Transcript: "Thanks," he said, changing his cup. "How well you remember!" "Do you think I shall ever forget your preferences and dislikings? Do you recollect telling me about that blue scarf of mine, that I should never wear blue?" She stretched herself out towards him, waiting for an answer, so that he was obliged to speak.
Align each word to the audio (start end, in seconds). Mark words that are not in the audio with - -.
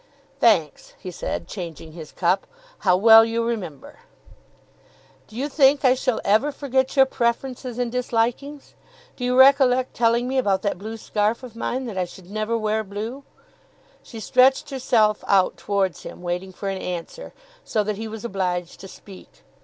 "Thanks," 0.39 0.95
he 0.97 1.11
said, 1.11 1.47
changing 1.47 1.91
his 1.91 2.11
cup. 2.11 2.47
"How 2.79 2.97
well 2.97 3.23
you 3.23 3.43
remember!" 3.45 3.99
"Do 5.27 5.35
you 5.35 5.47
think 5.47 5.85
I 5.85 5.93
shall 5.93 6.19
ever 6.25 6.51
forget 6.51 6.95
your 6.95 7.05
preferences 7.05 7.77
and 7.77 7.91
dislikings? 7.91 8.73
Do 9.15 9.23
you 9.23 9.37
recollect 9.37 9.93
telling 9.93 10.27
me 10.27 10.39
about 10.39 10.63
that 10.63 10.79
blue 10.79 10.97
scarf 10.97 11.43
of 11.43 11.55
mine, 11.55 11.85
that 11.85 11.99
I 11.99 12.05
should 12.05 12.31
never 12.31 12.57
wear 12.57 12.83
blue?" 12.83 13.21
She 14.01 14.19
stretched 14.19 14.71
herself 14.71 15.23
out 15.27 15.55
towards 15.55 16.01
him, 16.01 16.23
waiting 16.23 16.51
for 16.51 16.67
an 16.67 16.81
answer, 16.81 17.31
so 17.63 17.83
that 17.83 17.97
he 17.97 18.07
was 18.07 18.25
obliged 18.25 18.79
to 18.79 18.87
speak. 18.87 19.43